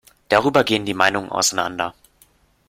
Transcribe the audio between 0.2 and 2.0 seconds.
Darüber gehen die Meinungen auseinander.